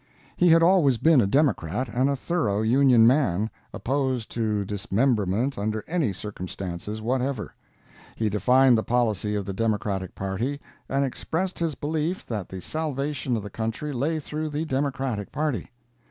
He 0.35 0.49
had 0.49 0.63
always 0.63 0.97
been 0.97 1.21
a 1.21 1.27
Democrat 1.27 1.87
and 1.87 2.09
a 2.09 2.15
thorough 2.15 2.63
Union 2.63 3.05
man, 3.05 3.51
opposed 3.71 4.31
to 4.31 4.65
dismemberment 4.65 5.59
under 5.59 5.83
any 5.87 6.11
circumstances 6.11 7.03
whatever. 7.03 7.53
He 8.15 8.27
defined 8.27 8.79
the 8.79 8.83
policy 8.83 9.35
of 9.35 9.45
the 9.45 9.53
Democratic 9.53 10.15
party, 10.15 10.59
and 10.89 11.05
expressed 11.05 11.59
his 11.59 11.75
belief 11.75 12.25
that 12.25 12.49
the 12.49 12.61
salvation 12.61 13.37
of 13.37 13.43
the 13.43 13.51
country 13.51 13.93
lay 13.93 14.19
through 14.19 14.49
the 14.49 14.65
Democratic 14.65 15.31
party. 15.31 15.69